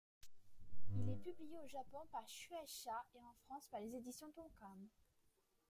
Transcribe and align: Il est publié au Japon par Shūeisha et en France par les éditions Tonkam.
Il 0.95 1.07
est 1.09 1.15
publié 1.17 1.59
au 1.63 1.67
Japon 1.67 2.07
par 2.11 2.25
Shūeisha 2.27 3.03
et 3.13 3.21
en 3.21 3.35
France 3.45 3.67
par 3.69 3.81
les 3.81 3.93
éditions 3.95 4.31
Tonkam. 4.31 4.89